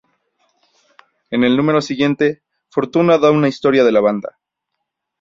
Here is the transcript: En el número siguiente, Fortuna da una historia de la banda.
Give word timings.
En 1.29 1.43
el 1.43 1.55
número 1.55 1.79
siguiente, 1.79 2.41
Fortuna 2.71 3.19
da 3.19 3.29
una 3.29 3.49
historia 3.49 3.83
de 3.83 3.91
la 3.91 3.99
banda. 4.01 4.39